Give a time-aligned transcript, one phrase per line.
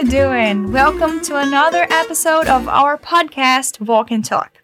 [0.00, 0.72] you doing?
[0.72, 4.56] Welcome to another episode of our podcast, Walk and Talk.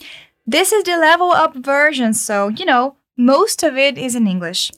[0.46, 4.72] This is the level up version, so you know, most of it is in English.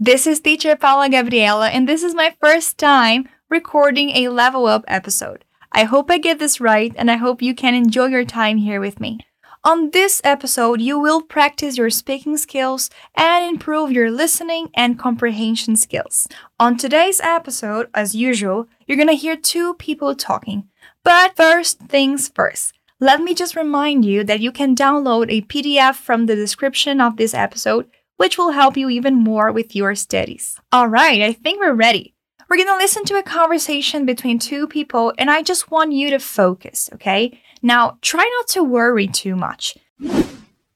[0.00, 4.84] This is teacher Paula Gabriela, and this is my first time recording a level up
[4.88, 5.44] episode.
[5.70, 8.80] I hope I get this right, and I hope you can enjoy your time here
[8.80, 9.20] with me.
[9.62, 15.76] On this episode, you will practice your speaking skills and improve your listening and comprehension
[15.76, 16.26] skills.
[16.58, 20.64] On today's episode, as usual, you're gonna hear two people talking.
[21.04, 25.96] But first things first, let me just remind you that you can download a PDF
[25.96, 30.58] from the description of this episode, which will help you even more with your studies.
[30.72, 32.14] All right, I think we're ready.
[32.48, 36.18] We're gonna listen to a conversation between two people, and I just want you to
[36.18, 37.38] focus, okay?
[37.62, 39.76] Now, try not to worry too much.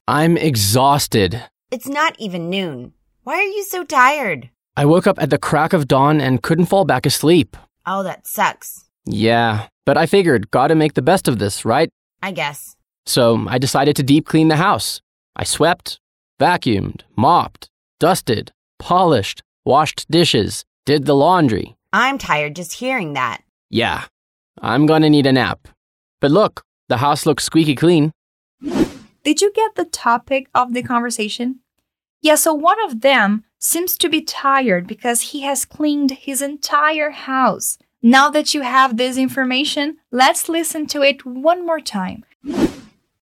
[0.07, 1.43] I'm exhausted.
[1.71, 2.93] It's not even noon.
[3.23, 4.49] Why are you so tired?
[4.77, 7.57] I woke up at the crack of dawn and couldn't fall back asleep.
[7.85, 8.85] Oh, that sucks.
[9.05, 11.89] Yeah, but I figured gotta make the best of this, right?
[12.21, 12.75] I guess.
[13.05, 15.01] So I decided to deep clean the house.
[15.35, 15.99] I swept,
[16.39, 21.75] vacuumed, mopped, dusted, polished, washed dishes, did the laundry.
[21.93, 23.41] I'm tired just hearing that.
[23.69, 24.05] Yeah,
[24.61, 25.67] I'm gonna need a nap.
[26.19, 28.11] But look, the house looks squeaky clean.
[29.23, 31.59] Did you get the topic of the conversation?
[32.21, 37.11] Yeah, so one of them seems to be tired because he has cleaned his entire
[37.11, 37.77] house.
[38.01, 42.23] Now that you have this information, let's listen to it one more time.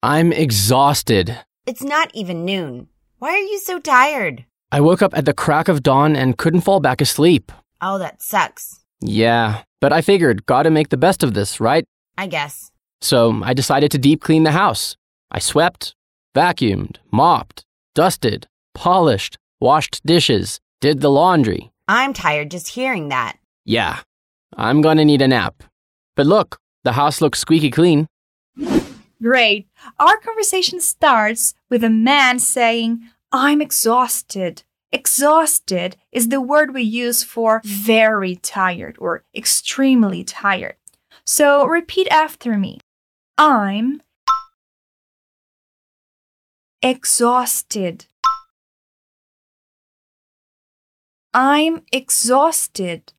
[0.01, 1.37] I'm exhausted.
[1.67, 2.87] It's not even noon.
[3.19, 4.45] Why are you so tired?
[4.71, 7.51] I woke up at the crack of dawn and couldn't fall back asleep.
[7.81, 8.79] Oh, that sucks.
[9.01, 11.85] Yeah, but I figured gotta make the best of this, right?
[12.17, 12.71] I guess.
[13.01, 14.95] So I decided to deep clean the house.
[15.31, 15.95] I swept,
[16.35, 21.71] vacuumed, mopped, dusted, polished, washed dishes, did the laundry.
[21.87, 23.37] I'm tired just hearing that.
[23.65, 23.99] Yeah,
[24.55, 25.63] I'm gonna need a nap.
[26.15, 28.07] But look, the house looks squeaky clean.
[29.21, 29.67] Great.
[29.99, 33.01] Our conversation starts with a man saying,
[33.31, 34.63] I'm exhausted.
[34.91, 40.75] Exhausted is the word we use for very tired or extremely tired.
[41.23, 42.79] So repeat after me.
[43.37, 44.01] I'm
[46.81, 48.05] exhausted.
[51.33, 53.13] I'm exhausted.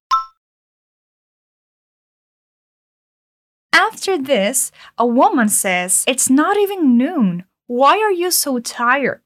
[3.73, 7.45] After this, a woman says, It's not even noon.
[7.67, 9.23] Why are you so tired?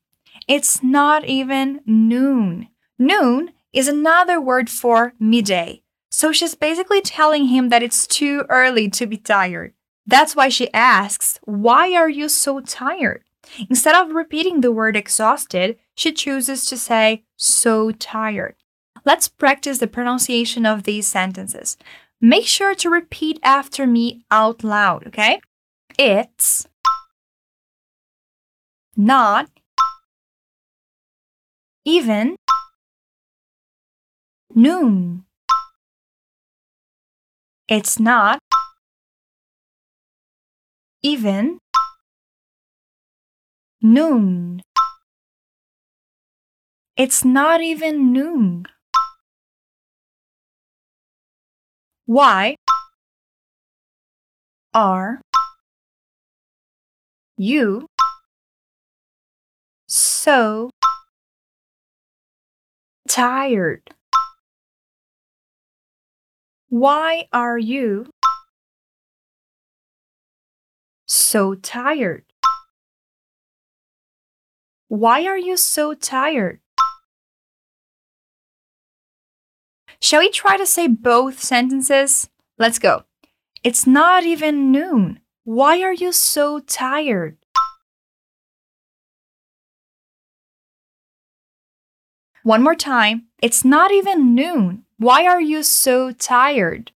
[0.47, 2.69] It's not even noon.
[2.99, 5.83] Noon is another word for midday.
[6.11, 9.75] So she's basically telling him that it's too early to be tired.
[10.07, 13.25] That's why she asks, Why are you so tired?
[13.69, 18.55] Instead of repeating the word exhausted, she chooses to say, So tired.
[19.05, 21.77] Let's practice the pronunciation of these sentences.
[22.21, 25.41] Make sure to repeat after me out loud, okay?
[25.99, 26.67] It's
[28.97, 29.49] not
[31.85, 32.37] even
[34.55, 35.25] noon.
[37.69, 38.41] It's not
[41.03, 41.59] even
[43.83, 44.63] noon.
[46.97, 48.65] It's not even noon.
[52.07, 52.57] Why
[54.73, 55.21] are
[57.37, 57.87] you
[59.89, 60.71] so
[63.09, 63.83] tired?
[66.69, 68.07] Why are you
[71.27, 72.25] so tired?
[74.89, 76.61] Why are you so tired?
[80.01, 82.29] Shall we try to say both sentences?
[82.59, 83.05] Let's go.
[83.65, 85.21] It's not even noon.
[85.43, 87.39] Why are you so tired?
[92.45, 93.27] One more time.
[93.43, 94.85] It's not even noon.
[94.99, 96.93] Why are you so tired?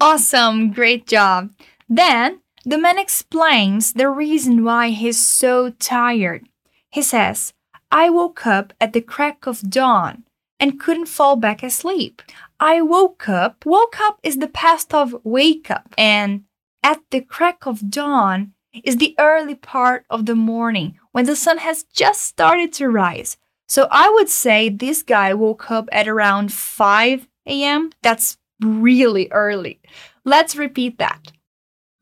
[0.00, 1.50] Awesome, great job.
[1.88, 6.48] Then the man explains the reason why he's so tired.
[6.90, 7.52] He says,
[7.90, 10.24] I woke up at the crack of dawn
[10.60, 12.22] and couldn't fall back asleep.
[12.60, 13.64] I woke up.
[13.64, 16.44] Woke up is the past of wake up, and
[16.82, 18.52] at the crack of dawn
[18.84, 23.36] is the early part of the morning when the sun has just started to rise.
[23.66, 27.90] So I would say this guy woke up at around 5 a.m.
[28.02, 29.80] That's really early.
[30.24, 31.32] Let's repeat that.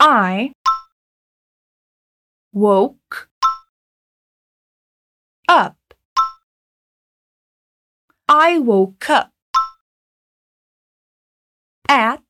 [0.00, 0.52] I
[2.52, 3.28] woke
[5.48, 5.76] up.
[8.28, 9.30] I woke up
[11.88, 12.22] at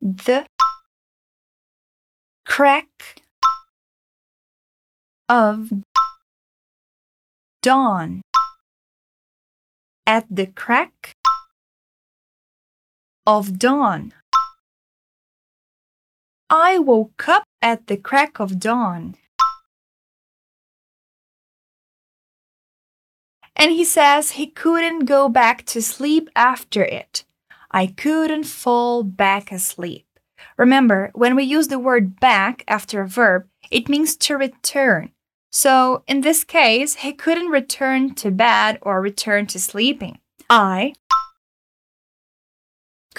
[0.00, 0.46] the
[2.44, 3.22] crack
[5.28, 5.72] of
[7.62, 8.22] dawn.
[10.06, 11.12] At the crack
[13.28, 14.14] of dawn.
[16.48, 19.16] I woke up at the crack of dawn.
[23.54, 27.26] And he says he couldn't go back to sleep after it.
[27.70, 30.06] I couldn't fall back asleep.
[30.56, 35.10] Remember, when we use the word back after a verb, it means to return.
[35.52, 40.18] So, in this case, he couldn't return to bed or return to sleeping.
[40.48, 40.94] I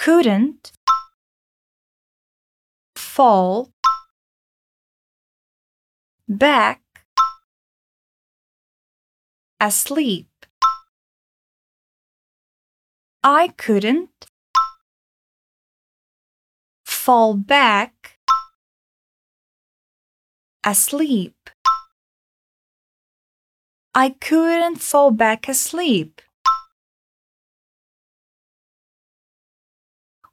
[0.00, 0.72] couldn't
[2.96, 3.70] fall
[6.26, 6.80] back
[9.60, 10.46] asleep.
[13.22, 14.24] I couldn't
[16.86, 18.16] fall back
[20.64, 21.50] asleep.
[23.94, 26.22] I couldn't fall back asleep.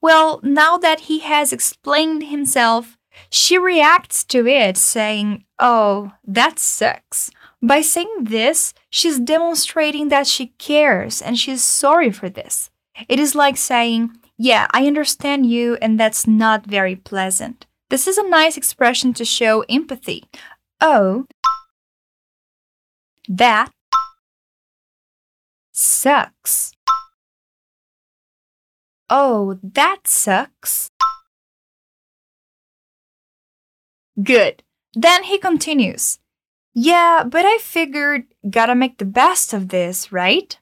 [0.01, 2.97] Well, now that he has explained himself,
[3.29, 7.31] she reacts to it, saying, Oh, that sucks.
[7.61, 12.69] By saying this, she's demonstrating that she cares and she's sorry for this.
[13.09, 17.65] It is like saying, Yeah, I understand you, and that's not very pleasant.
[17.89, 20.25] This is a nice expression to show empathy.
[20.79, 21.25] Oh,
[23.27, 23.71] that
[25.71, 26.73] sucks.
[29.09, 30.89] Oh, that sucks.
[34.21, 34.63] Good.
[34.93, 36.19] Then he continues.
[36.73, 40.57] Yeah, but I figured gotta make the best of this, right?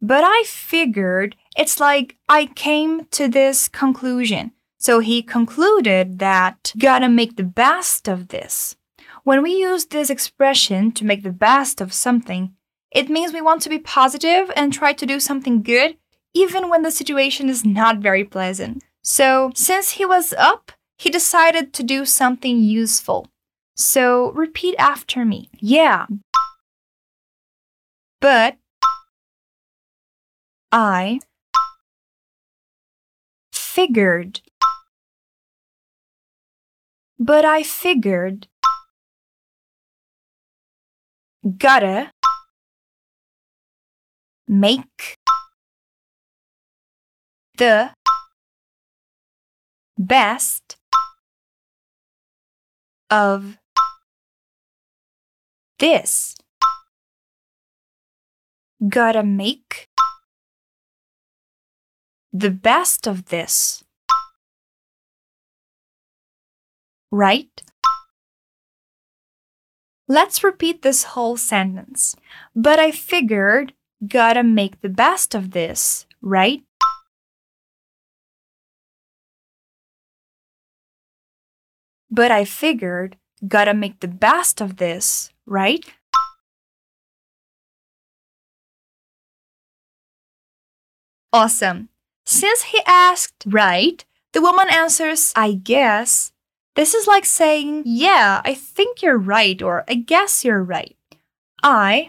[0.00, 4.52] But I figured it's like I came to this conclusion.
[4.78, 8.76] So he concluded that gotta make the best of this.
[9.24, 12.54] When we use this expression to make the best of something,
[12.90, 15.96] it means we want to be positive and try to do something good,
[16.34, 18.82] even when the situation is not very pleasant.
[19.02, 23.26] So, since he was up, he decided to do something useful.
[23.76, 25.50] So, repeat after me.
[25.58, 26.06] Yeah.
[28.20, 28.56] But
[30.70, 31.20] I
[33.52, 34.40] figured.
[37.18, 38.46] But I figured.
[41.58, 42.12] Gotta
[44.46, 45.18] make
[47.62, 47.90] the
[49.96, 50.76] best
[53.08, 53.56] of
[55.78, 56.34] this.
[58.88, 59.86] Gotta make
[62.32, 63.84] the best of this.
[67.12, 67.62] Right?
[70.08, 72.16] Let's repeat this whole sentence.
[72.56, 73.72] But I figured,
[74.04, 76.64] gotta make the best of this, right?
[82.12, 83.16] But I figured,
[83.48, 85.82] gotta make the best of this, right?
[91.32, 91.88] Awesome.
[92.26, 94.04] Since he asked right,
[94.34, 96.32] the woman answers, I guess.
[96.76, 100.96] This is like saying, Yeah, I think you're right, or I guess you're right.
[101.62, 102.08] I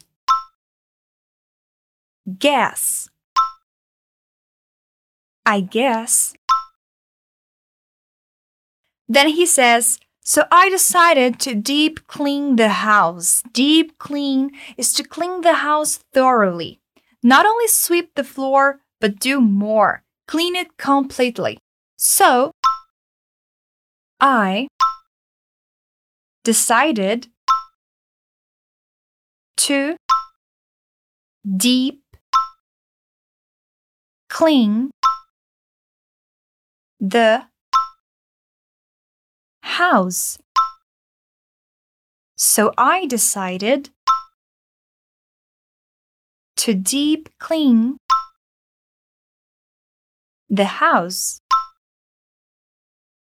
[2.37, 3.09] guess.
[5.45, 6.33] I guess.
[9.07, 13.43] Then he says, So I decided to deep clean the house.
[13.51, 16.79] Deep clean is to clean the house thoroughly.
[17.21, 20.03] Not only sweep the floor, but do more.
[20.27, 21.57] Clean it completely.
[21.97, 22.51] So
[24.19, 24.67] I
[26.43, 27.27] decided
[29.57, 29.95] to
[31.45, 32.01] deep
[34.29, 34.91] clean
[36.99, 37.45] the
[39.73, 40.37] house.
[42.37, 43.89] So I decided
[46.57, 47.97] to deep clean
[50.47, 51.39] the house.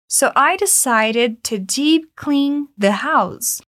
[0.08, 3.62] So I decided to deep clean the house.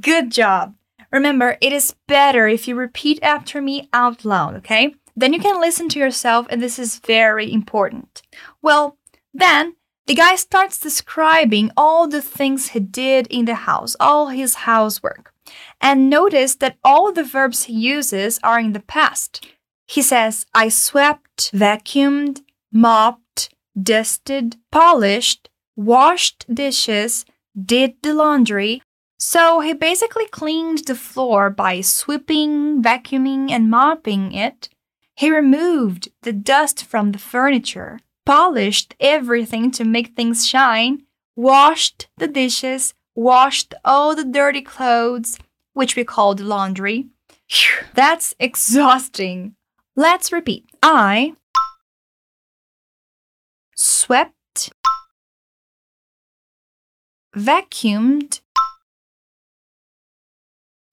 [0.00, 0.74] Good job!
[1.10, 4.94] Remember, it is better if you repeat after me out loud, okay?
[5.18, 8.22] Then you can listen to yourself, and this is very important.
[8.62, 8.98] Well,
[9.34, 9.74] then
[10.06, 15.34] the guy starts describing all the things he did in the house, all his housework.
[15.80, 19.44] And notice that all the verbs he uses are in the past.
[19.88, 27.24] He says, I swept, vacuumed, mopped, dusted, polished, washed dishes,
[27.60, 28.82] did the laundry.
[29.18, 34.68] So he basically cleaned the floor by sweeping, vacuuming, and mopping it.
[35.18, 41.02] He removed the dust from the furniture, polished everything to make things shine,
[41.34, 45.36] washed the dishes, washed all the dirty clothes,
[45.72, 47.08] which we called laundry.
[47.94, 49.56] That's exhausting.
[49.96, 50.66] Let's repeat.
[50.84, 51.34] I
[53.74, 54.70] swept,
[57.36, 58.40] vacuumed,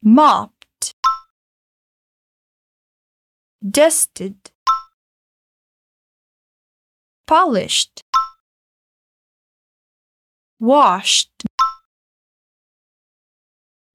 [0.01, 0.95] mopped,
[3.69, 4.35] dusted,
[7.25, 8.03] polished,
[10.59, 11.31] washed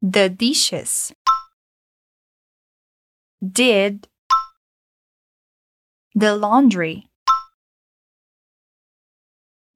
[0.02, 1.12] the dishes,
[3.46, 4.08] did
[6.14, 7.06] the laundry.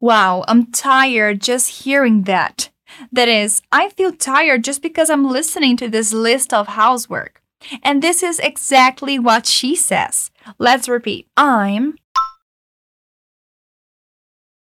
[0.00, 2.70] Wow, I'm tired just hearing that.
[3.10, 7.43] That is, I feel tired just because I'm listening to this list of housework.
[7.82, 10.30] And this is exactly what she says.
[10.58, 11.28] Let's repeat.
[11.36, 11.96] I'm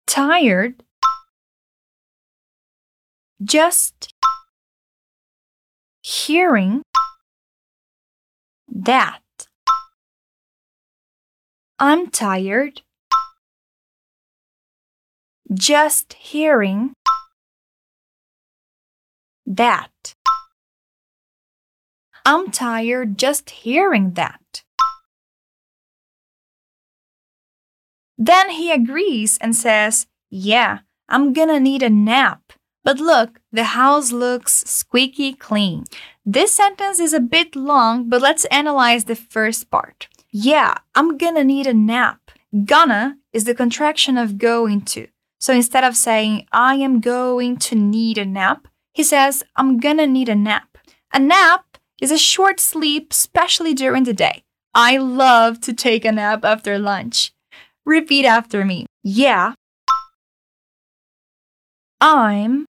[0.07, 0.83] tired
[3.43, 4.13] just
[6.03, 6.83] hearing
[8.69, 9.21] that.
[11.79, 12.83] I'm tired
[15.53, 16.93] just hearing
[19.47, 20.15] that.
[22.31, 24.63] I'm tired just hearing that.
[28.17, 32.53] Then he agrees and says, Yeah, I'm gonna need a nap.
[32.85, 35.87] But look, the house looks squeaky clean.
[36.25, 40.07] This sentence is a bit long, but let's analyze the first part.
[40.31, 42.31] Yeah, I'm gonna need a nap.
[42.65, 45.09] Gonna is the contraction of going to.
[45.41, 50.07] So instead of saying, I am going to need a nap, he says, I'm gonna
[50.07, 50.79] need a nap.
[51.13, 51.65] A nap
[52.01, 54.43] is a short sleep, especially during the day.
[54.75, 57.33] I love to take a nap after lunch.
[57.85, 58.87] Repeat after me.
[59.03, 59.55] Yeah.
[62.01, 62.67] I'm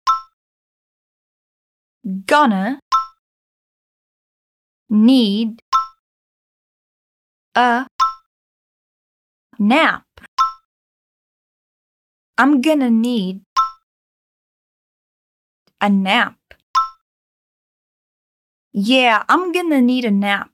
[2.25, 2.79] gonna
[4.89, 5.59] need
[7.53, 7.86] a
[9.59, 10.03] nap.
[12.38, 13.41] I'm gonna need
[15.81, 16.38] a nap.
[18.81, 20.51] Yeah, I'm gonna need a nap.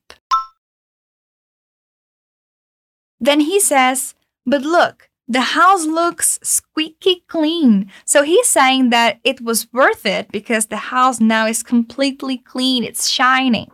[3.20, 4.15] Then he says,
[4.48, 7.91] But look, the house looks squeaky clean.
[8.03, 12.84] So he's saying that it was worth it because the house now is completely clean,
[12.84, 13.70] it's shining.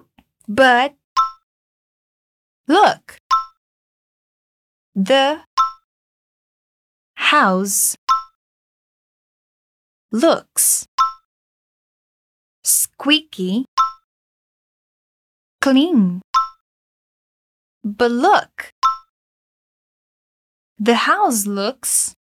[0.49, 0.95] But
[2.67, 3.19] look,
[4.93, 5.43] the
[7.15, 7.95] house
[10.11, 10.85] looks
[12.65, 13.65] squeaky
[15.61, 16.21] clean.
[17.83, 18.73] But look,
[20.77, 22.15] the house looks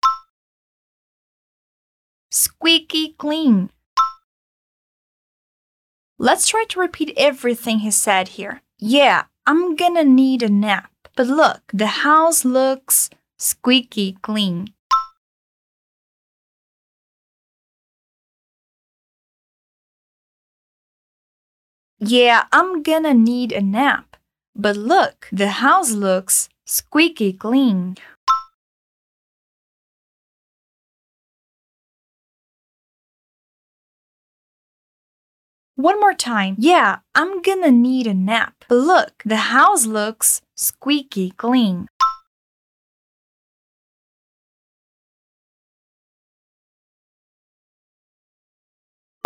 [2.31, 3.69] squeaky clean.
[6.19, 8.61] Let's try to repeat everything he said here.
[8.79, 10.91] Yeah, I'm gonna need a nap.
[11.15, 14.73] But look, the house looks squeaky clean.
[21.99, 24.17] Yeah, I'm gonna need a nap.
[24.55, 27.95] But look, the house looks squeaky clean.
[35.75, 36.55] One more time.
[36.57, 38.65] Yeah, I'm gonna need a nap.
[38.67, 41.87] But look, the house looks squeaky clean.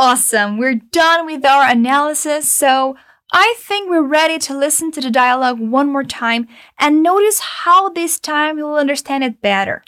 [0.03, 2.95] Awesome, we're done with our analysis, so
[3.31, 6.47] I think we're ready to listen to the dialogue one more time
[6.79, 9.83] and notice how this time you'll understand it better.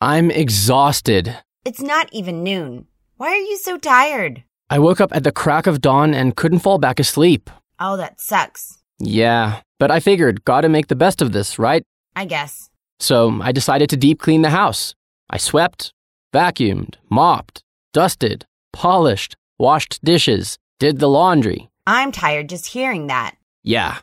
[0.00, 1.36] I'm exhausted.
[1.66, 2.86] It's not even noon.
[3.18, 4.42] Why are you so tired?
[4.70, 7.50] I woke up at the crack of dawn and couldn't fall back asleep.
[7.78, 8.78] Oh, that sucks.
[8.98, 11.82] Yeah, but I figured gotta make the best of this, right?
[12.16, 12.70] I guess.
[12.98, 14.94] So I decided to deep clean the house.
[15.28, 15.92] I swept,
[16.32, 17.62] vacuumed, mopped,
[17.92, 21.70] dusted, polished, washed dishes, did the laundry.
[21.86, 23.36] I'm tired just hearing that.
[23.62, 23.98] Yeah,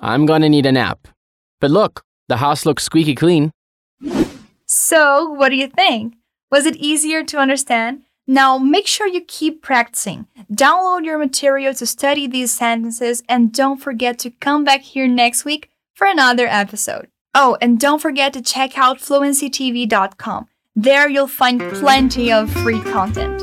[0.00, 1.08] I'm gonna need a nap.
[1.60, 3.50] But look, the house looks squeaky clean.
[4.66, 6.14] So, what do you think?
[6.50, 8.02] Was it easier to understand?
[8.26, 10.26] Now, make sure you keep practicing.
[10.52, 15.44] Download your material to study these sentences and don't forget to come back here next
[15.44, 17.08] week for another episode.
[17.34, 20.48] Oh, and don't forget to check out fluencytv.com.
[20.74, 23.42] There you'll find plenty of free content.